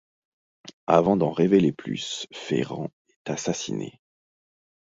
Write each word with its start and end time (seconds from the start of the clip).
Avant 0.87 1.15
d'en 1.15 1.29
révéler 1.31 1.71
plus, 1.71 2.25
Ferrand 2.33 2.89
est 3.13 3.29
assassiné. 3.29 4.01